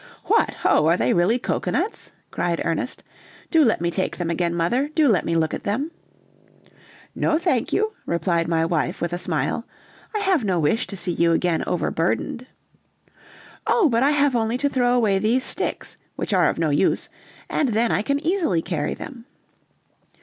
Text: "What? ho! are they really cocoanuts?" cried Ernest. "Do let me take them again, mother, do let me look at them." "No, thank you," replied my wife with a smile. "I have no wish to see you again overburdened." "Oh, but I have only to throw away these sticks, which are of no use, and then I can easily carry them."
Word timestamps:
"What? 0.25 0.55
ho! 0.55 0.87
are 0.87 0.97
they 0.97 1.13
really 1.13 1.37
cocoanuts?" 1.37 2.09
cried 2.31 2.59
Ernest. 2.65 3.03
"Do 3.51 3.63
let 3.63 3.81
me 3.81 3.91
take 3.91 4.17
them 4.17 4.31
again, 4.31 4.55
mother, 4.55 4.89
do 4.95 5.07
let 5.07 5.25
me 5.25 5.35
look 5.35 5.53
at 5.53 5.63
them." 5.63 5.91
"No, 7.13 7.37
thank 7.37 7.71
you," 7.71 7.93
replied 8.07 8.47
my 8.47 8.65
wife 8.65 8.99
with 8.99 9.13
a 9.13 9.19
smile. 9.19 9.63
"I 10.15 10.17
have 10.21 10.43
no 10.43 10.59
wish 10.59 10.87
to 10.87 10.97
see 10.97 11.11
you 11.11 11.33
again 11.33 11.63
overburdened." 11.67 12.47
"Oh, 13.67 13.89
but 13.89 14.01
I 14.01 14.09
have 14.09 14.35
only 14.35 14.57
to 14.57 14.69
throw 14.69 14.95
away 14.95 15.19
these 15.19 15.43
sticks, 15.43 15.97
which 16.15 16.33
are 16.33 16.49
of 16.49 16.57
no 16.57 16.71
use, 16.71 17.07
and 17.47 17.69
then 17.69 17.91
I 17.91 18.01
can 18.01 18.19
easily 18.25 18.63
carry 18.63 18.95
them." 18.95 19.25